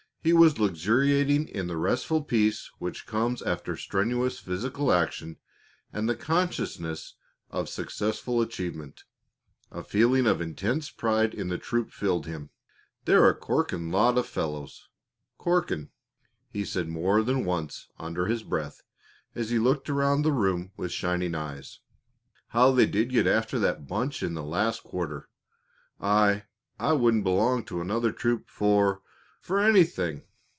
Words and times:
He 0.23 0.33
was 0.33 0.59
luxuriating 0.59 1.47
in 1.47 1.65
the 1.65 1.77
restful 1.77 2.23
peace 2.23 2.69
which 2.77 3.07
comes 3.07 3.41
after 3.41 3.75
strenuous 3.75 4.37
physical 4.37 4.91
action 4.93 5.37
and 5.91 6.07
the 6.07 6.15
consciousness 6.15 7.15
of 7.49 7.67
successful 7.67 8.39
accomplishment. 8.39 9.03
A 9.71 9.83
feeling 9.83 10.27
of 10.27 10.39
intense 10.39 10.91
pride 10.91 11.33
in 11.33 11.47
the 11.47 11.57
troop 11.57 11.89
filled 11.91 12.27
him. 12.27 12.51
"They're 13.05 13.29
a 13.29 13.33
corking 13.35 13.89
lot 13.89 14.15
of 14.15 14.27
fellows 14.27 14.89
corking!" 15.39 15.89
he 16.51 16.65
said 16.65 16.87
more 16.87 17.23
than 17.23 17.43
once 17.43 17.87
under 17.97 18.27
his 18.27 18.43
breath 18.43 18.83
as 19.33 19.49
he 19.49 19.57
looked 19.57 19.89
around 19.89 20.21
the 20.21 20.31
room 20.31 20.71
with 20.77 20.91
shining 20.91 21.33
eyes. 21.33 21.79
"How 22.49 22.71
they 22.73 22.85
did 22.85 23.09
get 23.09 23.25
after 23.25 23.57
that 23.57 23.87
bunch 23.87 24.21
in 24.21 24.35
the 24.35 24.43
last 24.43 24.83
quarter! 24.83 25.29
I 25.99 26.43
I 26.77 26.93
wouldn't 26.93 27.23
belong 27.23 27.63
to 27.65 27.81
any 27.81 27.89
other 27.91 28.11
troop 28.11 28.47
for 28.51 29.01
for 29.43 29.59
anything!" 29.59 30.21